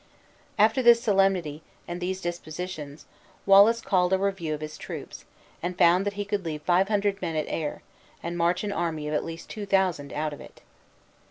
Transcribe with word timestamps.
After 0.57 0.81
this 0.81 0.99
solemnity, 0.99 1.61
and 1.87 2.01
these 2.01 2.21
dispositions, 2.21 3.05
Wallace 3.45 3.81
called 3.81 4.13
a 4.13 4.17
review 4.17 4.55
of 4.55 4.61
his 4.61 4.75
troops; 4.79 5.25
and 5.61 5.77
found 5.77 6.07
that 6.07 6.13
he 6.13 6.25
could 6.25 6.43
leave 6.43 6.63
five 6.63 6.87
hundred 6.87 7.21
men 7.21 7.35
at 7.35 7.47
Ayr, 7.47 7.83
and 8.23 8.35
march 8.35 8.63
an 8.63 8.71
army 8.71 9.07
of 9.07 9.13
at 9.13 9.23
least 9.23 9.47
two 9.51 9.67
thousand 9.67 10.11
out 10.11 10.33
of 10.33 10.41
it. 10.41 10.61